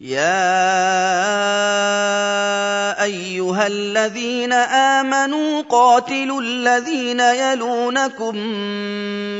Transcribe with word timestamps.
يا 0.00 0.56
ايها 3.04 3.66
الذين 3.66 4.52
امنوا 4.96 5.62
قاتلوا 5.68 6.40
الذين 6.40 7.20
يلونكم 7.20 8.36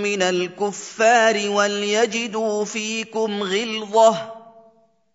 من 0.04 0.23
الكفار 0.23 1.49
وليجدوا 1.49 2.65
فيكم 2.65 3.43
غلظه 3.43 4.17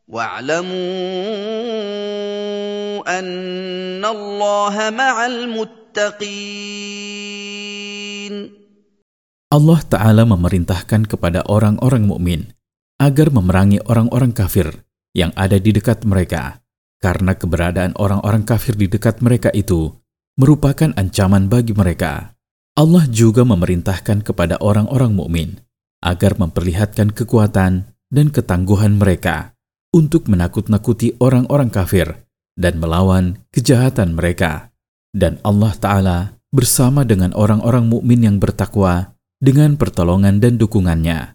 واعلموا 0.08 0.73
ان 3.20 4.05
الله 4.05 4.89
مع 4.89 5.25
المتقين. 5.25 6.66
Allah 9.54 9.80
Ta'ala 9.86 10.25
memerintahkan 10.25 11.05
kepada 11.05 11.46
orang-orang 11.46 12.09
mukmin 12.09 12.50
agar 12.98 13.30
memerangi 13.30 13.77
orang-orang 13.86 14.34
kafir. 14.34 14.84
Yang 15.16 15.32
ada 15.39 15.55
di 15.55 15.71
dekat 15.71 16.04
mereka, 16.04 16.59
karena 16.99 17.34
keberadaan 17.34 17.95
orang-orang 17.95 18.44
kafir 18.44 18.76
di 18.76 18.91
dekat 18.91 19.23
mereka 19.23 19.48
itu 19.55 19.95
merupakan 20.35 20.91
ancaman 20.99 21.48
bagi 21.48 21.71
mereka. 21.71 22.35
Allah 22.76 23.07
juga 23.07 23.48
memerintahkan 23.48 24.27
kepada 24.27 24.59
orang-orang 24.59 25.16
mukmin 25.16 25.49
agar 26.04 26.35
memperlihatkan 26.35 27.16
kekuatan 27.16 27.88
dan 28.12 28.27
ketangguhan 28.30 28.99
mereka 28.99 29.55
untuk 29.95 30.27
menakut-nakuti 30.27 31.16
orang-orang 31.23 31.71
kafir 31.71 32.27
dan 32.59 32.76
melawan 32.84 33.40
kejahatan 33.55 34.12
mereka. 34.12 34.76
Dan 35.16 35.40
Allah 35.48 35.71
Ta'ala 35.79 36.18
bersama 36.52 37.07
dengan 37.07 37.32
orang-orang 37.32 37.88
mukmin 37.88 38.27
yang 38.27 38.38
bertakwa 38.43 39.16
dengan 39.40 39.79
pertolongan 39.79 40.43
dan 40.43 40.59
dukungannya. 40.59 41.34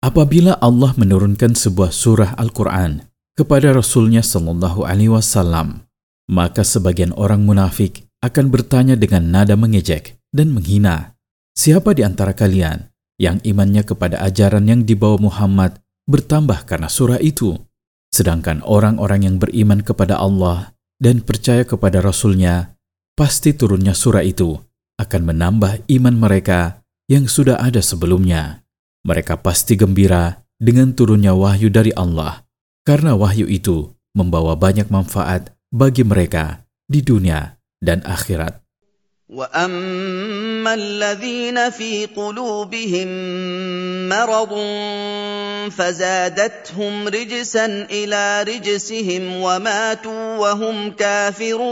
Apabila 0.00 0.56
Allah 0.64 0.96
menurunkan 0.96 1.52
sebuah 1.52 1.92
surah 1.92 2.32
Al-Quran 2.40 3.04
kepada 3.36 3.76
Rasulnya 3.76 4.24
Sallallahu 4.24 4.88
Alaihi 4.88 5.12
Wasallam, 5.12 5.84
maka 6.32 6.64
sebagian 6.64 7.12
orang 7.20 7.44
munafik 7.44 8.08
akan 8.24 8.48
bertanya 8.48 8.96
dengan 8.96 9.28
nada 9.28 9.60
mengejek 9.60 10.16
dan 10.32 10.56
menghina, 10.56 11.20
siapa 11.52 11.92
di 11.92 12.00
antara 12.00 12.32
kalian 12.32 12.88
yang 13.20 13.44
imannya 13.44 13.84
kepada 13.84 14.24
ajaran 14.24 14.64
yang 14.72 14.88
dibawa 14.88 15.20
Muhammad 15.20 15.76
bertambah 16.08 16.64
karena 16.64 16.88
surah 16.88 17.20
itu? 17.20 17.60
Sedangkan 18.08 18.64
orang-orang 18.64 19.28
yang 19.28 19.36
beriman 19.36 19.84
kepada 19.84 20.16
Allah 20.16 20.72
dan 20.96 21.20
percaya 21.20 21.68
kepada 21.68 22.00
Rasulnya, 22.00 22.72
pasti 23.20 23.52
turunnya 23.52 23.92
surah 23.92 24.24
itu 24.24 24.56
akan 24.96 25.28
menambah 25.28 25.84
iman 25.92 26.16
mereka 26.16 26.80
yang 27.04 27.28
sudah 27.28 27.60
ada 27.60 27.84
sebelumnya 27.84 28.64
mereka 29.05 29.37
pasti 29.37 29.77
gembira 29.77 30.45
dengan 30.57 30.95
turunnya 30.95 31.37
wahyu 31.37 31.69
dari 31.69 31.93
Allah, 31.93 32.47
karena 32.87 33.13
wahyu 33.13 33.45
itu 33.45 33.93
membawa 34.15 34.55
banyak 34.57 34.89
manfaat 34.89 35.53
bagi 35.69 36.01
mereka 36.07 36.65
di 36.89 37.05
dunia 37.05 37.59
dan 37.83 38.01
akhirat. 38.07 38.65
واما 39.29 40.73
الذين 40.73 41.69
في 41.69 42.05
قلوبهم 42.05 43.09
مرض 44.09 44.53
فزادتهم 45.73 47.07
رجسا 47.07 47.65
الى 47.89 48.43
رجسهم 48.43 49.23
وماتوا 49.41 50.37
وهم 50.37 50.91
كافرون 50.93 51.65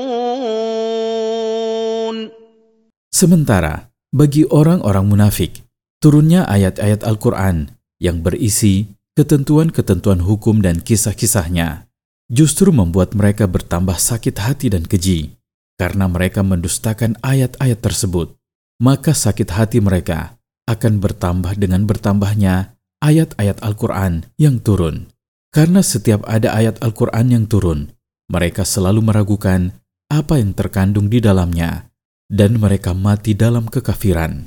Sementara 3.14 3.94
bagi 4.10 4.42
orang-orang 4.50 5.06
munafik 5.06 5.57
Turunnya 5.99 6.47
ayat-ayat 6.47 7.03
Al-Quran 7.03 7.75
yang 7.99 8.23
berisi 8.23 8.87
ketentuan-ketentuan 9.19 10.23
hukum 10.23 10.63
dan 10.63 10.79
kisah-kisahnya 10.79 11.91
justru 12.31 12.71
membuat 12.71 13.19
mereka 13.19 13.51
bertambah 13.51 13.99
sakit 13.99 14.39
hati 14.39 14.71
dan 14.71 14.87
keji 14.87 15.35
karena 15.75 16.07
mereka 16.07 16.47
mendustakan 16.47 17.19
ayat-ayat 17.27 17.83
tersebut. 17.83 18.39
Maka 18.79 19.11
sakit 19.11 19.51
hati 19.51 19.83
mereka 19.83 20.39
akan 20.71 21.03
bertambah 21.03 21.59
dengan 21.59 21.83
bertambahnya 21.83 22.79
ayat-ayat 23.03 23.59
Al-Quran 23.59 24.23
yang 24.39 24.63
turun. 24.63 25.11
Karena 25.51 25.83
setiap 25.83 26.23
ada 26.31 26.55
ayat 26.55 26.79
Al-Quran 26.79 27.27
yang 27.35 27.45
turun, 27.51 27.91
mereka 28.31 28.63
selalu 28.63 29.03
meragukan 29.03 29.75
apa 30.07 30.39
yang 30.39 30.55
terkandung 30.55 31.11
di 31.11 31.19
dalamnya, 31.19 31.89
dan 32.29 32.61
mereka 32.61 32.93
mati 32.93 33.33
dalam 33.33 33.67
kekafiran. 33.67 34.47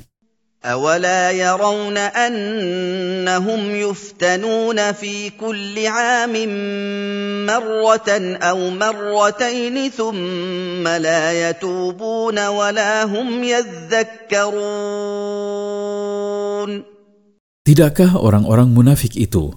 أولا 0.67 1.31
يرون 1.31 1.97
أنهم 1.97 3.61
يفتنون 3.75 4.91
في 4.91 5.29
كل 5.29 5.87
عام 5.87 6.35
مرة 7.45 8.09
أو 8.43 8.69
مرتين 8.69 9.89
ثم 9.89 10.83
لا 10.87 11.49
يتوبون 11.49 12.47
ولا 12.47 13.03
هم 13.07 13.43
يذكرون 13.43 14.67
Tidakkah 17.67 18.15
orang-orang 18.15 18.71
munafik 18.71 19.19
itu 19.19 19.51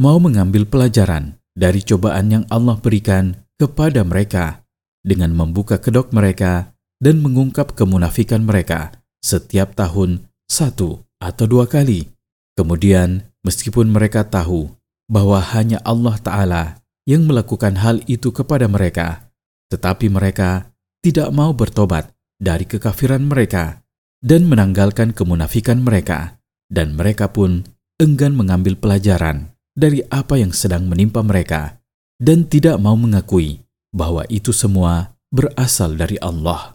mau 0.00 0.16
mengambil 0.16 0.64
pelajaran 0.64 1.36
dari 1.52 1.84
cobaan 1.84 2.32
yang 2.32 2.48
Allah 2.48 2.80
berikan 2.80 3.36
kepada 3.60 4.00
mereka 4.00 4.64
dengan 5.04 5.36
membuka 5.36 5.76
kedok 5.76 6.08
mereka 6.16 6.72
dan 7.04 7.20
mengungkap 7.20 7.76
kemunafikan 7.76 8.40
mereka 8.48 8.96
setiap 9.20 9.76
tahun 9.76 10.24
satu 10.45 11.03
atau 11.21 11.45
dua 11.45 11.65
kali. 11.65 12.09
Kemudian, 12.55 13.27
meskipun 13.43 13.91
mereka 13.91 14.23
tahu 14.23 14.71
bahwa 15.11 15.37
hanya 15.53 15.81
Allah 15.83 16.15
Ta'ala 16.17 16.63
yang 17.05 17.27
melakukan 17.29 17.77
hal 17.77 18.01
itu 18.09 18.33
kepada 18.33 18.65
mereka, 18.65 19.29
tetapi 19.69 20.09
mereka 20.09 20.73
tidak 21.05 21.29
mau 21.29 21.53
bertobat 21.53 22.09
dari 22.41 22.65
kekafiran 22.65 23.27
mereka 23.27 23.85
dan 24.23 24.49
menanggalkan 24.49 25.13
kemunafikan 25.13 25.83
mereka, 25.85 26.41
dan 26.71 26.97
mereka 26.97 27.29
pun 27.29 27.67
enggan 28.01 28.33
mengambil 28.33 28.73
pelajaran 28.75 29.53
dari 29.75 30.01
apa 30.07 30.39
yang 30.39 30.55
sedang 30.55 30.87
menimpa 30.87 31.21
mereka 31.21 31.83
dan 32.17 32.47
tidak 32.47 32.79
mau 32.79 32.95
mengakui 32.95 33.63
bahwa 33.91 34.23
itu 34.31 34.55
semua 34.55 35.15
berasal 35.31 35.99
dari 35.99 36.15
Allah. 36.23 36.74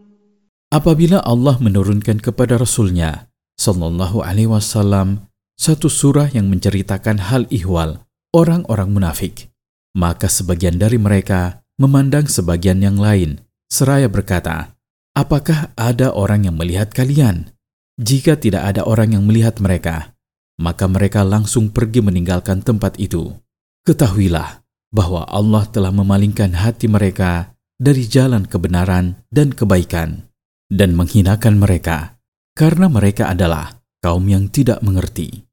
Apabila 0.71 1.19
Allah 1.27 1.59
menurunkan 1.59 2.23
kepada 2.23 2.55
Rasulnya 2.55 3.27
Sallallahu 3.59 4.23
Alaihi 4.23 4.47
Wasallam 4.47 5.27
satu 5.59 5.91
surah 5.91 6.31
yang 6.31 6.47
menceritakan 6.47 7.27
hal 7.27 7.43
ihwal 7.51 8.07
orang-orang 8.31 8.87
munafik, 8.95 9.51
maka 9.91 10.31
sebagian 10.31 10.79
dari 10.79 10.95
mereka 10.95 11.59
memandang 11.75 12.31
sebagian 12.31 12.79
yang 12.79 12.95
lain, 12.95 13.43
seraya 13.67 14.07
berkata, 14.07 14.71
Apakah 15.11 15.75
ada 15.75 16.15
orang 16.15 16.47
yang 16.47 16.55
melihat 16.55 16.95
kalian? 16.95 17.51
Jika 17.99 18.39
tidak 18.39 18.63
ada 18.71 18.87
orang 18.87 19.11
yang 19.11 19.27
melihat 19.27 19.59
mereka, 19.59 20.15
maka 20.55 20.87
mereka 20.87 21.27
langsung 21.27 21.67
pergi 21.67 21.99
meninggalkan 21.99 22.63
tempat 22.63 22.95
itu. 22.95 23.35
Ketahuilah 23.83 24.63
bahwa 24.87 25.27
Allah 25.27 25.67
telah 25.67 25.91
memalingkan 25.91 26.55
hati 26.55 26.87
mereka 26.87 27.59
dari 27.75 28.07
jalan 28.07 28.47
kebenaran 28.47 29.19
dan 29.27 29.51
kebaikan 29.51 30.30
dan 30.70 30.98
menghinakan 30.98 31.58
mereka 31.58 32.18
karena 32.56 32.90
mereka 32.90 33.30
adalah 33.30 33.78
kaum 34.02 34.26
yang 34.26 34.48
tidak 34.50 34.82
mengerti. 34.82 35.46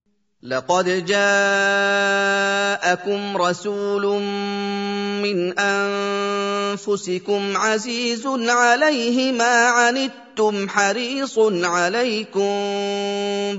لقد 0.44 1.08
جاءكم 1.08 1.22
رسول 3.38 4.04
من 5.24 5.60
انفسكم 5.60 7.42
عزيز 7.58 8.28
عليه 8.28 9.32
ما 9.32 9.56
عنتم 9.72 10.70
حريص 10.70 11.40
عليكم 11.64 12.52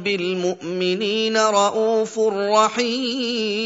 بالمؤمنين 0.04 1.36
رءوف 1.36 2.18
رحيم 2.52 3.64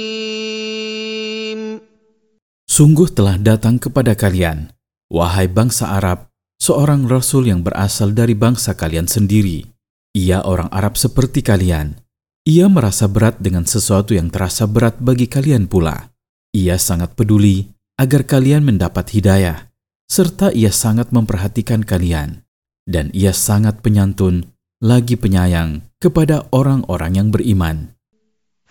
Sungguh 2.78 3.10
telah 3.10 3.34
datang 3.42 3.82
kepada 3.82 4.14
kalian, 4.14 4.70
wahai 5.10 5.50
bangsa 5.50 5.98
Arab, 5.98 6.30
seorang 6.63 7.11
rasul 7.11 7.51
yang 7.51 7.59
berasal 7.59 8.15
dari 8.15 8.39
bangsa 8.39 8.79
kalian 8.79 9.11
sendiri. 9.11 9.67
Ia 10.15 10.47
orang 10.47 10.71
Arab 10.71 10.95
seperti 10.95 11.43
kalian 11.43 11.99
ia 12.43 12.67
merasa 12.67 13.07
berat 13.07 13.39
dengan 13.39 13.63
sesuatu 13.63 14.11
yang 14.11 14.27
terasa 14.27 14.67
berat 14.67 14.99
bagi 14.99 15.31
kalian 15.31 15.71
pula. 15.71 16.11
Ia 16.51 16.75
sangat 16.75 17.15
peduli 17.15 17.71
agar 17.95 18.27
kalian 18.27 18.67
mendapat 18.67 19.15
hidayah, 19.15 19.71
serta 20.11 20.51
ia 20.51 20.67
sangat 20.67 21.15
memperhatikan 21.15 21.87
kalian, 21.87 22.43
dan 22.83 23.15
ia 23.15 23.31
sangat 23.31 23.79
penyantun 23.79 24.51
lagi 24.83 25.15
penyayang 25.15 25.87
kepada 26.03 26.43
orang-orang 26.51 27.15
yang 27.15 27.29
beriman. 27.31 27.95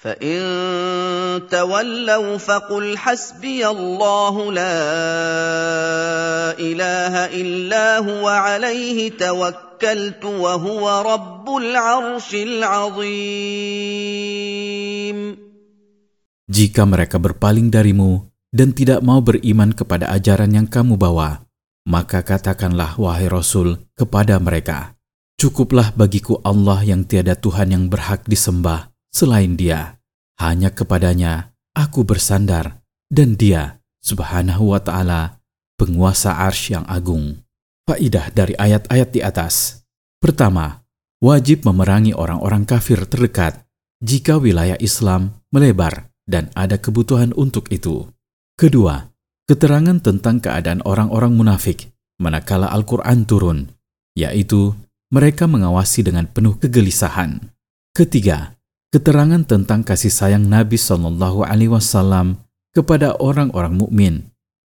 فَإِن 0.01 1.49
تَوَلَّوْا 1.49 2.38
فَقُلْ 2.38 2.85
حَسْبِيَ 2.97 3.65
اللَّهُ 3.65 4.35
لَا 4.53 4.77
إِلَٰهَ 6.53 7.13
إِلَّا 7.33 8.05
هُوَ 8.05 8.21
عَلَيْهِ 8.29 9.17
تَوَكَّلْتُ 9.17 10.21
وَهُوَ 10.21 10.85
رَبُّ 11.01 11.45
الْعَرْشِ 11.49 12.29
الْعَظِيمِ 12.33 13.17
Jika 16.47 16.85
mereka 16.85 17.17
berpaling 17.17 17.73
darimu 17.73 18.29
dan 18.53 18.77
tidak 18.77 19.01
mau 19.01 19.17
beriman 19.25 19.73
kepada 19.73 20.13
ajaran 20.13 20.53
yang 20.53 20.69
kamu 20.69 20.94
bawa, 20.94 21.41
maka 21.89 22.21
katakanlah 22.21 23.01
wahai 23.01 23.25
Rasul 23.25 23.81
kepada 23.97 24.38
mereka, 24.38 24.94
Cukuplah 25.41 25.89
bagiku 25.94 26.38
Allah 26.45 26.85
yang 26.85 27.01
tiada 27.05 27.33
Tuhan 27.38 27.69
yang 27.73 27.89
berhak 27.89 28.25
disembah 28.25 28.90
selain 29.12 29.54
Dia. 29.54 30.00
Hanya 30.40 30.74
kepadanya 30.74 31.54
aku 31.76 32.02
bersandar, 32.02 32.82
dan 33.06 33.38
Dia, 33.38 33.78
Subhanahu 34.02 34.74
wa 34.74 34.80
Ta'ala, 34.82 35.38
penguasa 35.78 36.40
arsy 36.42 36.74
yang 36.74 36.88
agung. 36.90 37.38
Faidah 37.86 38.32
dari 38.32 38.56
ayat-ayat 38.58 39.08
di 39.14 39.20
atas: 39.22 39.84
pertama, 40.18 40.82
wajib 41.22 41.62
memerangi 41.68 42.16
orang-orang 42.16 42.66
kafir 42.66 43.06
terdekat 43.06 43.62
jika 44.02 44.40
wilayah 44.40 44.80
Islam 44.82 45.38
melebar 45.54 46.10
dan 46.26 46.50
ada 46.58 46.80
kebutuhan 46.80 47.30
untuk 47.36 47.70
itu. 47.70 48.10
Kedua, 48.58 49.12
keterangan 49.46 50.02
tentang 50.02 50.42
keadaan 50.42 50.82
orang-orang 50.82 51.34
munafik 51.36 51.92
manakala 52.22 52.70
Al-Quran 52.70 53.26
turun, 53.26 53.58
yaitu 54.14 54.74
mereka 55.10 55.50
mengawasi 55.50 56.06
dengan 56.06 56.30
penuh 56.30 56.56
kegelisahan. 56.56 57.52
Ketiga, 57.92 58.56
keterangan 58.92 59.40
tentang 59.48 59.80
kasih 59.80 60.12
sayang 60.12 60.44
Nabi 60.46 60.76
Shallallahu 60.76 61.48
Alaihi 61.48 61.72
Wasallam 61.72 62.44
kepada 62.76 63.16
orang-orang 63.16 63.74
mukmin 63.80 64.14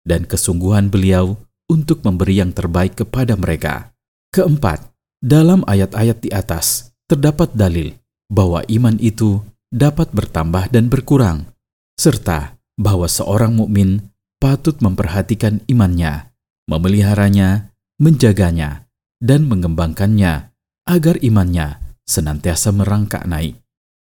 dan 0.03 0.27
kesungguhan 0.27 0.91
beliau 0.91 1.39
untuk 1.71 2.03
memberi 2.03 2.43
yang 2.43 2.51
terbaik 2.51 2.99
kepada 2.99 3.39
mereka. 3.39 3.95
Keempat, 4.35 4.83
dalam 5.23 5.63
ayat-ayat 5.63 6.19
di 6.19 6.29
atas 6.29 6.91
terdapat 7.07 7.55
dalil 7.55 7.95
bahwa 8.27 8.63
iman 8.67 8.99
itu 8.99 9.39
dapat 9.71 10.11
bertambah 10.11 10.71
dan 10.71 10.91
berkurang, 10.91 11.47
serta 11.95 12.59
bahwa 12.75 13.07
seorang 13.07 13.55
mukmin 13.55 14.11
patut 14.39 14.79
memperhatikan 14.83 15.63
imannya, 15.71 16.31
memeliharanya, 16.67 17.71
menjaganya, 17.99 18.87
dan 19.23 19.47
mengembangkannya 19.47 20.53
agar 20.87 21.15
imannya 21.19 21.79
senantiasa 22.07 22.71
merangkak 22.71 23.27
naik. 23.27 23.59